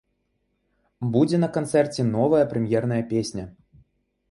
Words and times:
Будзе 1.15 1.37
на 1.43 1.49
канцэрце 1.59 2.07
новая 2.15 2.41
прэм'ерная 2.55 3.01
песня. 3.15 3.49